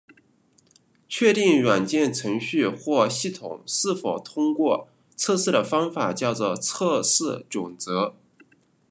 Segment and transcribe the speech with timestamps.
[1.07, 8.15] 确定软件程序或系统是否通过测试的方法叫做测试准则。